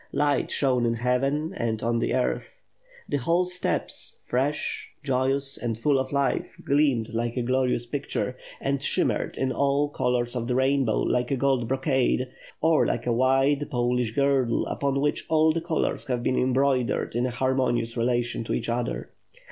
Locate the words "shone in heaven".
0.49-1.53